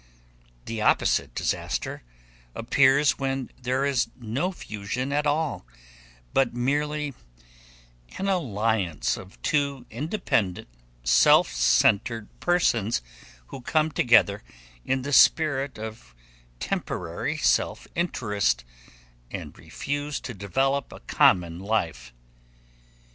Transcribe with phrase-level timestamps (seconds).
[0.65, 2.01] The opposite disaster
[2.55, 5.63] appears when there is no fusion at all
[6.33, 7.13] but merely
[8.17, 10.67] an alliance of two independent,
[11.03, 13.03] self centered persons
[13.49, 14.41] who come together
[14.83, 16.15] in the spirit of
[16.59, 18.63] temporary self interest
[19.29, 22.11] and refuse to develop a common life.